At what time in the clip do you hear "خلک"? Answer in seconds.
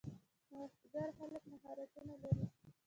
1.17-1.43